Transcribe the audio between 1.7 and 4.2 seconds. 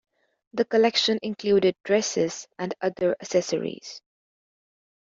dresses and other accessories.